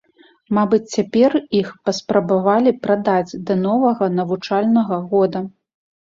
[0.57, 5.45] Мабыць, цяпер іх паспрабавалі прадаць да новага навучальнага года.